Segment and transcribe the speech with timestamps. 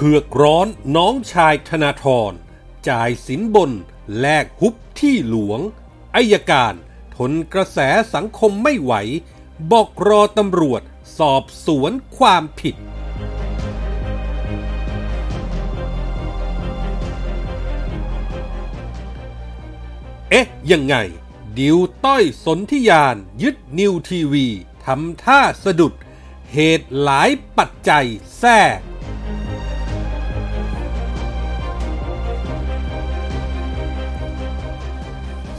[0.00, 0.66] เผือกร้อน
[0.96, 2.32] น้องชายธนาธร
[2.88, 3.70] จ่ายสินบน
[4.18, 5.60] แลกฮุบที่หลวง
[6.16, 6.74] อายการ
[7.16, 7.78] ทนกระแส
[8.14, 8.92] สังคมไม่ไหว
[9.70, 10.82] บอกรอตำรวจ
[11.18, 12.74] สอบสวนความผิด
[20.30, 20.96] เอ๊ะ ยังไง
[21.58, 24.46] ดิวต้อยสนธิยานยึดนิวทีวี
[24.84, 25.94] ทำท่าสะดุด
[26.52, 28.06] เหตุหลายปัจจัย
[28.38, 28.78] แทรก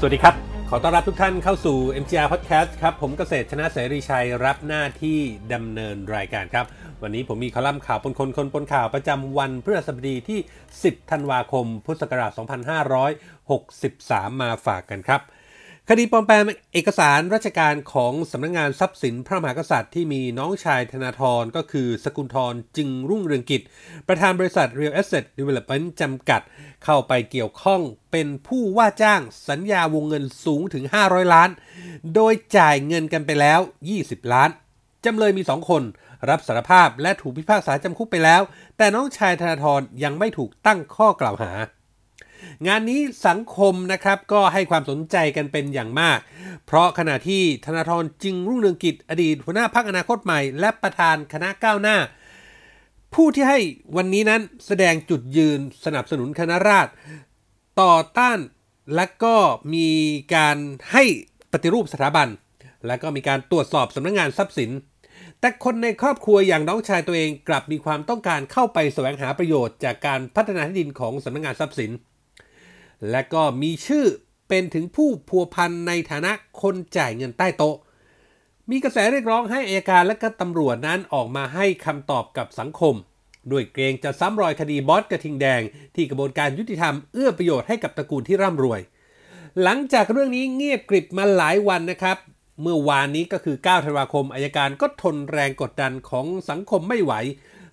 [0.01, 0.35] สวัสดีครับ
[0.69, 5.19] ขอต้อนรับทุกท่านเข้าสู่ MGR Podcast ครับ ผมเกษตรชนะเสรีชัยรับหน้าที่
[5.53, 6.65] ดำเนินรายการครับ
[7.01, 10.39] วันนี้ผมมีคอลัมน์ข่าวปนคนคนปนข่าวประจำวันพฤหัสบดีที่
[10.75, 12.31] 10 ธันวาคม พุทธศักราช
[14.31, 15.21] 2563 มาฝากกันครับ
[15.91, 16.43] คดีปลอมแปลง
[16.73, 23.61] เอกสารราชการของสำนักงงานทรัพย์สินพระมหากษัตริย์ที่มีน้องชายธนาธรก็คือสกุลธรจึงรุ่งเรืองกิจ
[24.07, 26.41] ประธานบริษัท Real Asset Development จำกัด
[26.83, 31.49] เข้าไปเกี่ยวข้องเป็นผู้ว่าจ้างสัญญาวงเงินสูงถึง 500 ล้าน
[32.15, 33.59] โดยจ่ายเงินกันไปแล้ว
[33.95, 34.49] 20 ล้าน
[35.05, 35.83] จำเลยมี 2 คน
[36.29, 38.41] รับสารภาพและถูกพิพากษาจำคุกไปแล้ว
[38.77, 41.53] แต่น้องชายธนาธรยังไม่ถูกตั้งข้อกล่าวหา
[42.67, 46.19] งานนี้สังคมนะครับก็ให้ความสนใจกันเป็นอย่างมาก
[46.65, 51.97] เพราะขณะที่ธนาธรจึงรุ่งเรืองกิจอดีตหัวหน้าพักอนาคตใหม่ และประธานคณะก้าวหน้า
[53.13, 53.59] ผู้ที่ให้
[53.95, 56.91] วันนี้นั้นแสดงจุดยืนสนับสนุนคณะราษฎร
[57.81, 58.39] ต่อต้าน
[58.95, 59.35] และก็
[59.73, 59.89] มี
[60.35, 60.57] การ
[60.91, 61.03] ให้
[61.51, 62.27] ปฏิรูปสถาบัน
[62.87, 64.71] และก็มีการตรวจสอบสำนักงงานทรัพย์สิน
[65.39, 71.91] แต่คนในครอบครัวอย่างน้องชายตัวเองกลับมีความต้องการเข้าไปแสวงหาประโยชน์จากการพัฒนาที่ดินของสำนักงงานทรัพย์สิน
[73.11, 74.05] และก็มีชื่อ
[74.49, 77.75] เป็นถึงผู้พัวพันในฐานะคนจ่ายเงินใต้โต๊ะ
[78.69, 82.95] มีกระแสเรียกร้องให้อายการและก็ตำรวจนั้นออกมาให้คำตอบกับสังคม
[83.51, 85.61] ด้วยเกรงจะซ้ำรอยคดีบอสกระทิงแดง
[85.95, 88.79] ที่กระบวนการยุติธรรมเอื้อประโยชน์ให้กับตระกูลที่ร่ำรวย
[89.63, 92.17] หลังจากเรื่องนี้เงียบกริบมาหลายวันนะครับ
[92.61, 97.13] เมื่อวานนี้ก็คือ 9 ธันวาคมอายการก็ทนแรงกดดันของสังคมไม่ไหว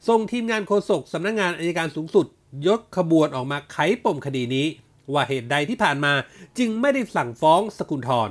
[0.09, 2.27] ส่งทีมงานโฆษกสำนักงงานอายการสูงสุด
[2.67, 4.67] ยกขบวนออกมาไขปมคดีนี้
[5.13, 6.13] ว่าเหตุใดที่ผ่านมา
[6.59, 8.31] จึงไม่ได้สั่งฟ้องสกุลทร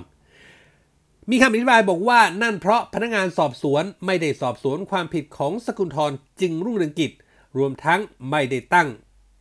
[1.29, 7.11] มีคำอธิบายบอกว่านั่นเพราะพนักงานสอบสวนไม่ได้สอบสวนความผิดของสกุลทรจึงรุ่งเรืองกิจ
[7.57, 7.99] รวมทั้ง
[8.29, 8.87] ไม่ได้ตั้ง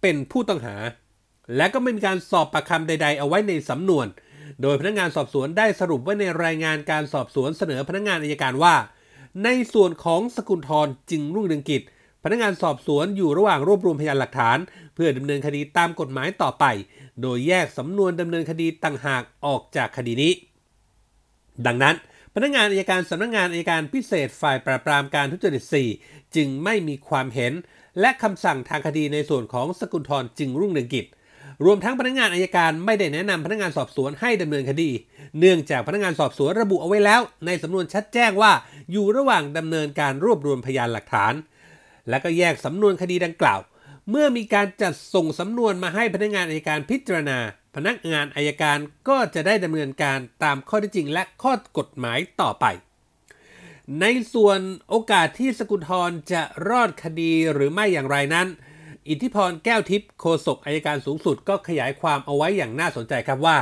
[0.03, 0.77] เป็นผู้ต้องหา
[1.57, 4.07] และก็ไม่มีการสอบปากคำใด ๆ เอาไว้ในสำนวน
[4.63, 8.75] โดยพนักงานสอบสวนได้สรุปไว้ในรายงานการสอบสวนเสนอพนักงานอายการว่า
[9.45, 11.83] ในส่วนของสกุลทรจึงรุ่งเรืองกิจ
[12.25, 14.59] พนักงานสอบสวนอยู่ระหว่างรวบรวมพยานหลักฐาน
[14.95, 16.65] เพื่อดำเนินคดีตามกฎหมายต่อไป
[17.23, 20.33] โดยแยกสำนวนดำเนินคดีต่างหากออกจากคดีนี้
[21.67, 21.97] ดังนั้น
[22.35, 25.65] พนักงานอายการสำนักงานอายการพิเศษฝ่ายปราบปรามการทุจริต
[26.01, 27.53] 4 จึงไม่มีความเห็น
[28.01, 31.07] และคำสั่งทางคดีในส่วนของสกุลทรจึงรุ่งเรืองกิจ
[31.65, 34.91] รวมทั้งพนักงานอายการไม่ได้แนะนำพนักงานสอบสวนให้ดำเนินคดี
[35.39, 38.53] เนื่องจากพนักงานสอบสวนระบุเอาไว้แล้ว ในสำนวนชัดแจ้งว่า
[38.93, 41.35] อยู่ระหว่างดำเนินการรวบรวมพยานหลักฐาน
[42.09, 43.61] และก็แยกสำนวนคดีดังกล่าว
[44.11, 47.39] เมื่อมีการจัดส่งสำนวนมาให้พนักงานอายการพิจารณา
[47.77, 48.79] พนักงานอายการ
[49.09, 52.65] ก็จะได้ดำเนินการตามข้อเท็จจริงและข้อกฎหมายต่อไป
[54.01, 58.47] ในส่วนโอกาสที่สกุลทรจะรอดคดีหรือไม่อย่างไรนั้น
[59.09, 63.59] อิทธิพรแก้วทิพย์โฆษกอายการสูงสุดก็ขยายความเอาไว้อย่างน่าสนใจครับว่า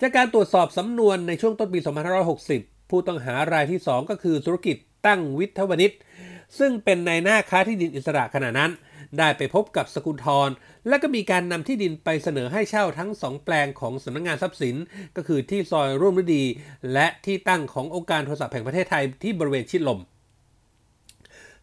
[0.00, 1.78] จากการตรวจสอบสำนวนในช่วงต้นปี
[2.34, 5.92] 2560 ผู้ต้องหารายที่ 2 ก็คือธุรกิจตั้งวิทวณิช
[6.58, 8.70] ซึ่งเป็นในหน้าค้าที่ดินอิสระขณะนั้น
[9.18, 10.50] ได้ไปพบกับสกุลทร
[10.88, 14.76] และก็มีการนำที่ดินไปเสนอให้เช่าทั้งสองแปลงของสำนักงงานทรัพย์สิน
[15.16, 16.44] ก็คือที่ซอยร่วมฤดี
[16.92, 20.00] และที่ตั้งขององค์การโทรศัพท์แห่งประเทศไทยที่บริเวณชิดลม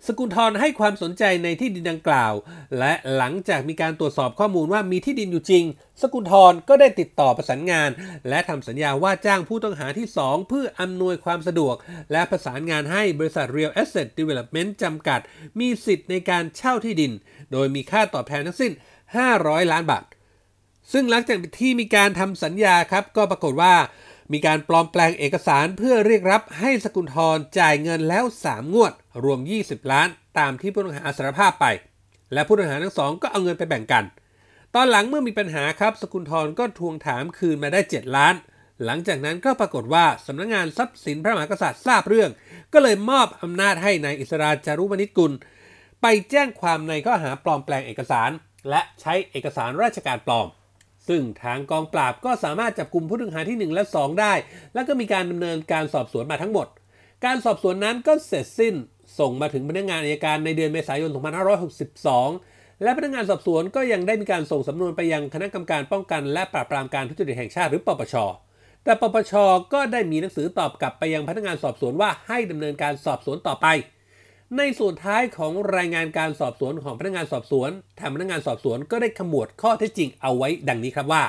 [0.07, 2.33] สกุลทรให้ความสนใจในที่ดินดังกล่าว
[2.79, 5.63] และหลังจากมีการตรวจสอบข้อมูลว่ามีที่ดินอยู่จริง
[6.01, 7.89] สกุลทรก็ได้ติดต่อประสานงาน
[8.29, 11.75] และทำสัญญาว่าจ้างผู้ต้องหาที่ 2 เพื่ออำนวยความสะดวก
[12.11, 15.19] และประสานงานให้บริษัท Real Asset Development จำกัด
[15.59, 17.11] มีสิทธิ์ในการเช่าที่ดิน
[17.51, 18.71] โดยมีค่าตอบแทนทั้งสิ้น
[19.21, 20.05] 500 ล้านบาท
[20.93, 23.75] ซึ่งหลังจากที่มีการทำสัญญาครับก็ปรากฏว่า
[24.31, 28.93] มีการปลอมแปลงเอกสารเพื่อเรียกรับให้สกุลทรจ่ายเงินแล้ว 3 งวด
[29.23, 30.07] รวม 20 ล้าน
[30.39, 31.65] ตามที่ผู้ต้องหาสารภาพไป
[32.33, 34.03] และผู้ต้องหาทั้งสองก็เอาเงินไปแบ่งกัน
[34.75, 38.35] ตอนหลังเมื่อมีปัญหาครับ สกุลทรก็ทวงถามคืนมาได้ 7 ล้าน
[38.85, 42.29] หลังจากนั้นก็ปรากฏว่าสำนักงงานทรัพย์สินพระมหากษัตริย์ทราบเรื่อง
[42.73, 45.31] ก็เลยมอบอำนาจให้ในายอิสราจารุวณิชกุล
[46.01, 48.29] ไปแจ้งความในข้อหาปลอมแปลงเอกสาร
[48.69, 50.47] และใช้เอกสารราชการปลอม
[51.07, 54.33] ซึ่งทางกองปราบก็สามารถจับกลุ่มผู้ต้องหาที่ 1 และ 2 ได้
[54.73, 56.67] แล้วก็มีการดำเนินการสอบสวนมาทั้งหมด
[57.25, 58.75] การสอบสวนนั้นก็เสร็จสิ้น
[59.19, 61.09] ส่งมาถึงพนักงานอายการในเดือนเมษายน
[61.75, 68.15] 2562 และพนักงานสอบสวนก็ยังได้มีการส่งสำนวนไปยังคณะกรรมการป้องกัน และปราบปรามการทุจริตแห่งชาติหรือปปช
[68.83, 69.33] แต่ปปช
[69.73, 73.67] ก็ได้มีหนังสือตอบกลับไปยังพนักงานสอบสวนว่าให้ดำเนินการสอบสวนต่อไป
[74.57, 77.69] ในส่วนท้ายของรายงานการสอบสวนของพนักงานสอบสวน
[77.99, 81.23] ทางพนักงานสอบสวนก็ได้ขมวดข้อเท็จจริงเอาไว้ดังนี้ครับว่า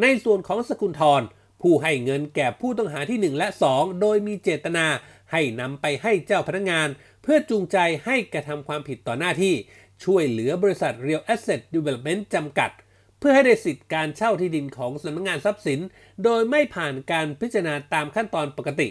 [0.00, 1.22] ในส่วนของสกุลทร
[1.62, 4.86] ผู้ให้เงินแก่ผู้ต้องหาที่ 1 และ 2 โดยมีเจตนา
[5.32, 6.88] ให้นำไปให้เจ้าพนักงาน
[7.22, 9.54] เพื่อจูงใจให้กระทำความผิดต่อหน้าที่
[10.04, 12.70] ช่วยเหลือบริษัท Real Asset Development จำกัด
[13.18, 15.80] เพื่อให้ได้สิทธิ์การเช่าที่ดินของสำนักงานทรัพย์สิน
[16.24, 18.88] โดยไม่ผ่านการพิจารณาตามขั้นตอนปกติ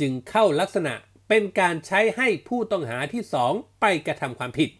[0.00, 0.94] จึงเข้าลักษณะ
[1.28, 4.70] เป็นการใช้ให้ผู้ต้องหาที่2ไปกระทำความผิด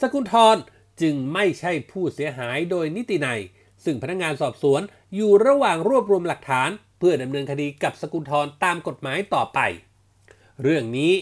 [0.00, 0.56] สกุลทร
[1.00, 3.40] จึงไม่ใช่ผู้เสียหายโดยนิตินัย
[3.84, 4.82] ซึ่งพนักงานสอบสวน
[5.14, 9.58] อยู่ระหว่างรวบรวมหลักฐาน เพื่อดำเนินคดีกับสกุลทรตามกฎหมายต่อไป
[10.62, 11.12] เรื่องนี้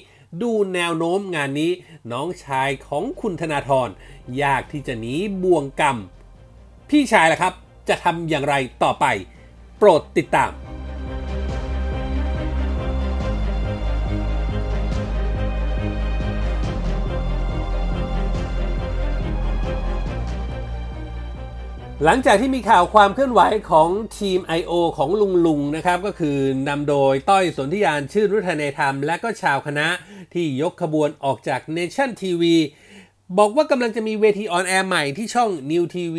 [0.43, 1.73] ดูแนวโน้มงานนี้
[2.13, 3.89] น้องชายของคุณธนาธร
[4.43, 5.97] ยากที่จะหนีบ่วงกรรม
[6.91, 7.55] พี่ชายล่ะครับ
[7.89, 9.07] จะทำอย่างไรต่อไป
[9.79, 10.53] โปรดติดตาม
[22.07, 23.41] หลังจากที่มีข่าวความเคลื่อนไหว
[23.71, 24.73] ของทีม I.O.
[24.99, 29.89] ของลุงลุงนะครับ ก็คือนำโดยต้อยสนธิญาณชื่นฤทัยในธรรม และก็ชาวคณะ
[30.35, 32.43] ที่ยกขบวนออกจาก Nation TV
[33.39, 36.17] บอกว่ากำลังจะมีเวที on air ใหม่ที่ช่อง New TV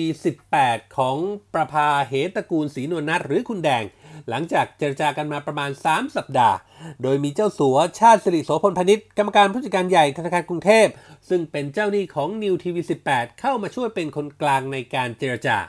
[0.48, 1.18] 18 ของ
[1.54, 3.84] ประภาเหตระกูลศรีนวลนัดหรือคุณแดง
[4.30, 6.56] หลังจากเจรจากันมาประมาณ 3 สัปดาห์
[7.02, 10.88] โดยมีเจ้าสัวชาติสิริโสพลพนิษฐ์กรรมการผู้จัดการใหญ่ธนาคารกรุงเทพ
[11.30, 12.78] ซึ่งเป็นเจ้าหนี้ของ New TV
[13.10, 15.60] 18 เข้ามาช่วยเป็นคนกลางในการเจรจา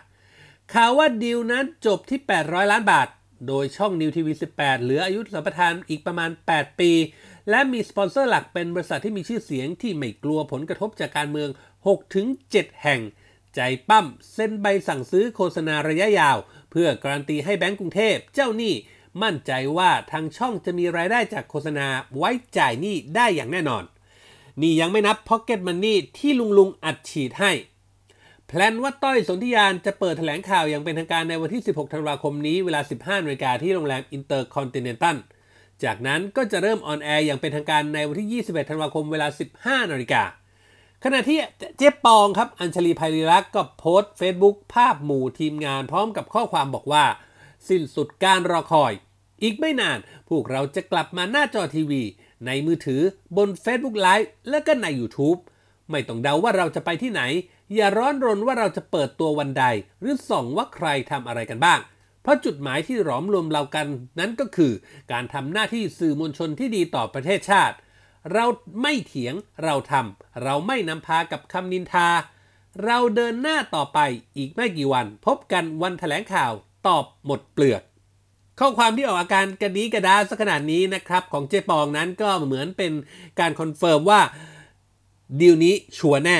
[0.74, 3.08] ข่าวว่าดีลนั้นจบที่ 800 ล้านบาท
[3.48, 6.90] โดยช่อง New TV 18 เหลืออายุสัมปทานอีกประมาณ 8 ปี
[7.50, 11.48] และมีสปอนเซอร์หลักเป็นบริษัทที่มีชื่อเสียงที่ไม่กลัวผลกระทบจากการเมือง
[12.14, 13.00] 6-7 แห่ง
[13.54, 16.36] ใจปั้มเซ็นใบสั่งซื้อโฆษณาระยะยาว
[16.70, 18.74] เพื่อการันตีให้แบงก์กรุงเทพเจ้าหนี้
[19.22, 21.86] มั่นใจว่าทางช่องจะมีรายได้จากโฆษณา
[22.16, 23.84] ไว้จ่ายหนี้ได้อย่างแน่นอน
[24.60, 27.52] นี่ยังไม่นับ Pocket Money ที่ลุงลุงอัดฉีดให้
[28.48, 35.16] plan ว่าต้อยสนธิญาณจะเปิดแถลงข่าวอย่างเป็นทางการในวันที่ 16 ธันวาคมนี้เวลา 15นาฬิกาที่โรงแรมอินเตอร์คอนติเนนตัล
[35.84, 39.28] จากนั้นก็จะเริ่ม on air อย่างเป็นทางการในวันที่ 21 ธันวาคมเวลา
[39.58, 40.22] 15นาฬิกา
[41.04, 41.38] ขณะที่
[41.78, 47.04] เจ๊ปองครับ อัญชะลีไพรีรักก็โพสต์เฟซบุ๊กภาพหมู่ทีมงานพร้อมกับข้อความบอกว่า
[47.68, 48.92] สิ้นสุดการรอคอย
[49.42, 49.98] อีกไม่นาน
[50.28, 52.02] พวกเราจะกลับมาหน้าจอทีวี
[52.46, 53.00] ในมือถือ
[53.36, 55.38] บน Facebook Live และก็ใน YouTube
[55.90, 57.22] ไม่ต้องเดาว่าเราจะไปที่ไหน
[57.74, 59.64] อย่าร้อนรนว่าเราจะเปิดตัววันใด
[60.00, 61.80] หรือส่องว่าใครทำอะไรกันบ้าง
[62.22, 63.86] เพราะจุดหมายที่หลอมรวมเรากัน
[64.18, 64.72] นั้นก็คือ
[65.12, 67.76] การทำหน้าที่สื่อมวลชนที่ดีต่อประเทศชาติ
[68.32, 68.44] เรา
[68.82, 69.34] ไม่เถียง
[69.64, 72.08] เราทำเราไม่นำพากับคำนินทา
[72.84, 73.98] เราเดินหน้าต่อไป
[74.36, 76.52] อีกไม่กี่วัน พบกันวันแถลงข่าว
[76.86, 77.82] ตอบหมดเปลือก
[78.58, 82.92] ข้อความที่ออกอาการกระดีกระดาสักขนาดนี้นะครับ ของเจ๊ปองนั้นก็เหมือนเป็น
[83.40, 84.20] การ confirm ว่า
[85.40, 86.38] ดีลนี้ sure แน่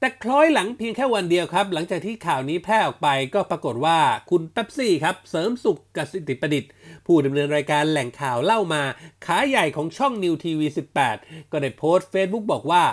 [0.00, 3.98] แต่คล้อยหลังเพียงแค่วันเดียวครับ หลังจากที่ข่าวนี้แพร่ออกไปก็ปรากฏว่า
[4.30, 6.70] คุณเป๊ปซี่ครับ เสริมสุขกษิติประดิษฐ์
[7.06, 8.82] ผู้ดำเนินรายการแหล่งข่าวเล่ามา
[9.26, 10.66] ขาใหญ่ของช่อง New TV
[11.10, 12.84] 18 ก็ได้โพสต์เฟซบุ๊กบอกว่า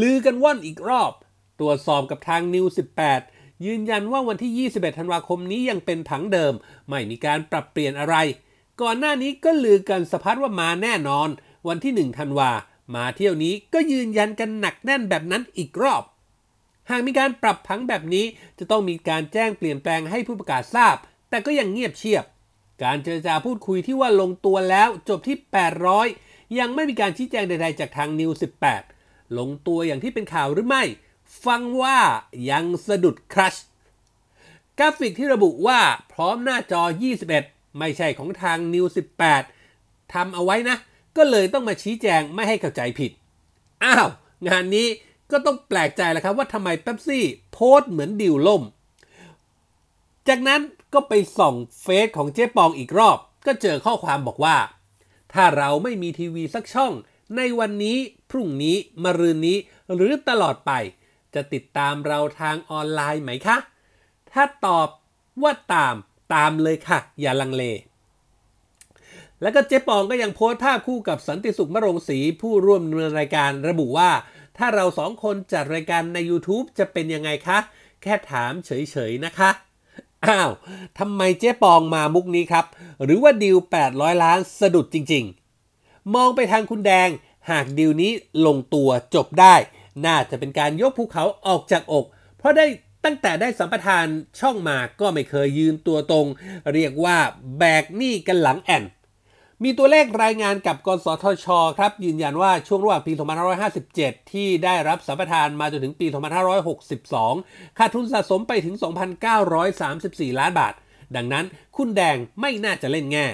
[0.00, 1.12] ลือกันว่อนอีกรอบ
[1.60, 2.66] ตรวจสอบกับทางนิว
[3.16, 6.52] 18 ยืนยันว่าวันที่ 21 ธันวาคมนี้ยังเป็นผังเดิม
[6.88, 8.16] ไม่มีการปรับเปลี่ยนอะไร
[8.80, 11.28] ก่อนหน้านี้ก็ลือกันสะพัดว่ามาแน่นอน
[11.68, 12.50] วันที่1ธันวา
[12.94, 16.02] มาเที่ยวนี้ก็ยืนยันกันหนักแน่นแบบนั้นอีกรอบ
[16.90, 18.24] หากมีการปรับผังแบบนี้
[18.58, 20.96] จะต้องมีการแจ้งเปลี่ยนแปลงให้ผู้ประกาศทราบ
[21.30, 22.24] แต่ก็ยังเงียบเชียบ
[22.82, 25.36] การเจรจาพูดคุยที่ว่าลงตัวแล้วจบที่
[25.96, 28.30] 800 ยังไม่มีการชี้แจงใดๆจากทาง New
[28.84, 30.82] 18 ลงตัวอย่างที่เป็นข่าวหรือไม่
[31.44, 31.98] ฟังว่า
[32.50, 33.56] ยังสะดุดครับ
[34.78, 35.80] กราฟิกที่ระบุว่า
[36.12, 36.82] พร้อมหน้าจอ
[37.30, 38.86] 21 ไม่ใช่ของทาง New
[39.48, 40.76] 18ทำเอาไว้นะ
[41.16, 43.10] ก็เลยต้องมาชี้แจงไม่ให้เข้าใจผิด
[43.84, 44.08] อ้าว
[44.48, 44.88] งานนี้
[45.32, 48.62] ก็ต้องแปลกใจแล้วครับว่าทำไมเป๊ปซี่โพสต์เหมือนดิวล่ม
[50.28, 50.60] จากนั้น
[50.94, 54.56] ก็ไปส่องเฟซของเจ๊ปองอีกรอบ ก็เจอข้อความบอกว่า
[55.32, 56.92] ถ้าเราไม่มีทีวีสักช่อง
[57.36, 57.98] ในวันนี้
[58.30, 59.58] พรุ่งนี้ มะรืนนี้
[59.94, 60.72] หรือตลอดไป
[61.34, 63.56] จะติดตามเราทางออนไลน์ไหมคะ
[64.32, 64.88] ถ้าตอบ
[65.42, 65.94] ว่าตาม
[66.34, 67.64] ตามเลยค่ะ อย่าลังเล
[69.42, 74.10] แล้วก็เจ๊ปองก็ยังโพสต์ภาพคู่กับสันติสุขมรงศรีผู้ร่วมดำเนินรายการระบุว่า
[74.60, 77.58] ถ้าเราสองคนจัดรายการใน YouTube จะเป็นยังไงคะ
[78.02, 79.50] แค่ถามเฉยๆนะคะ
[80.26, 80.50] อ้าว
[80.98, 82.64] ทำไมเจ๊ปองมามุกนี้ครับ
[83.04, 83.56] หรือว่าดิว
[83.90, 85.24] 800 ล้านสะดุดจริง
[85.68, 87.08] ๆ มองไปทางคุณแดง
[87.50, 88.12] หากดิวนี้
[88.46, 89.54] ลงตัวจบได้
[90.06, 92.04] น่าจะเป็นการยกภูเขาออกจากอก
[92.38, 92.66] เพราะได้
[93.04, 94.06] ตั้งแต่ได้สัมปทาน
[94.40, 96.26] ช่องมาก็ไม่เคยยืนตัวตรง
[96.74, 97.16] เรียกว่า
[97.58, 98.84] แบกหนี้กันหลังแอน
[99.64, 101.46] มีตัวเลขรายงานกับกสทช
[101.78, 103.12] ครับยืนยันว่าช่วงระหว่างปี
[103.72, 106.06] 2557 ที่ได้รับสัมปทานมาจนถึงปี
[107.12, 108.74] 2562 ขาดทุนสะสมไปถึง
[109.56, 110.74] 2,934 ล้านบาท
[111.16, 111.44] ดังนั้น
[111.76, 113.26] คุณแดงไม่น่าจะเล่นแง่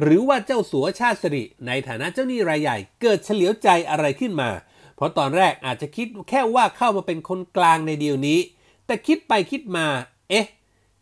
[0.00, 4.50] หรือว่าเจ้าสัวชาติสิริในฐานะเจ้าหนี้รายใหญ่ เกิดเฉลียวใจอะไรขึ้นมา
[4.96, 8.38] เพราะตอนแรกอาจจะคิดแค่ว่าเข้ามาเป็นคนกลางในเดียวนี้
[8.86, 9.86] แต่คิดไปคิดมา
[10.30, 10.46] เอ๊ะ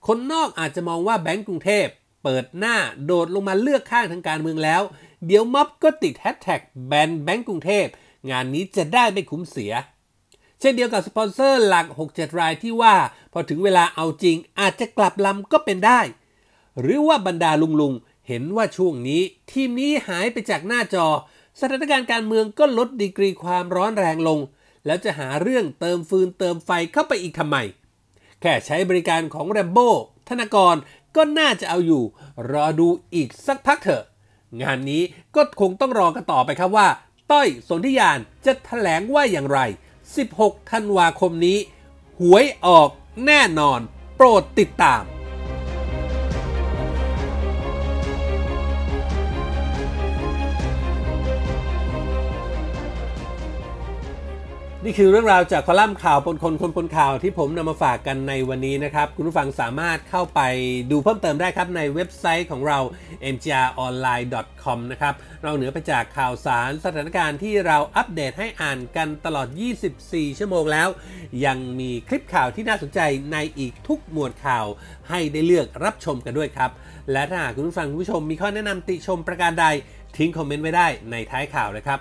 [0.07, 1.87] คนนอกอาจจะมองว่าแบงก์กรุงเทพ
[2.29, 4.83] ปิดหน้าโดดลงมาเลือกข้างทางการเมืองแล้ว
[5.27, 7.87] เดี๋ยวม็อบก็ติดแฮชแท็กแบนแบงก์กรุงเทพ
[8.31, 9.73] งานนี้จะได้ไม่คุ้มเสีย
[10.61, 12.95] เช่นเดียวกับสปอนเซอร์หลัก 6-7 รายที่ว่า
[13.33, 16.01] พอถึงเวลาเอาจริงอาจจะกลับลำก็เป็นได้
[16.81, 17.95] หรือว่าบรรดาลุงลุง
[18.29, 21.07] เห็นว่าช่วงนี้ ทีมนี้หายไปจากหน้าจอ
[21.61, 24.39] สถานการณ์การเมืองก็ลดดีกรีความร้อนแรงลง
[24.87, 27.57] แล้วจะหาเรื่องเติมฟืนเติมไฟเข้าไปอีกทำไม
[28.41, 29.91] แค่ใช้บริการของแรมโบ้
[30.29, 30.77] ธนากร
[31.19, 32.05] ก็น่าจะเอาอยู่
[32.51, 34.05] รอดูอีกสักพักเถอะ
[34.61, 35.03] งานนี้
[35.35, 36.89] ก็คงต้องรอกันต่อไปครับว่า
[37.31, 39.59] ต้อยสนธิยานจะถแถลงว่าอย่างไร
[40.15, 41.59] 16 ธันวาคมนี้
[42.21, 42.89] หวยออก
[43.27, 43.81] แน่นอน
[44.17, 45.03] โปรดติดตาม
[54.85, 60.41] นี่คือเรื่องราวจากคอลัมน์ข่าวปนคนคนปนข่าวที่ผมนำมาฝากกันในวันนี้นะครับ คุณผู้ฟังสามารถเข้าไป
[60.91, 62.79] ดูเพิ่มเติมได้ครับในเว็บไซต์ของเรา
[63.35, 69.49] mgronline.com นะครับเราเหนือไปจากข่าวสารสถานการณ์ที่เราอัปเดตให้อ่านกันตลอด
[69.93, 70.89] 24 ชั่วโมงแล้ว
[71.47, 73.01] ยังมีคลิปข่าวที่น่าสนใจ
[73.33, 74.67] ในอีกทุกหมวดข่าว
[75.09, 76.71] ให้ได้เลือกรับชมกันด้วยครับ
[77.13, 79.67] และถ้าหากคุณผู้ฟังคุณผู้ชมมีข้อแนะนำติชมประการใด
[80.17, 82.01] ทิ้งคอมเมนต์ไว้ได้ในท้ายข่าวนะครับ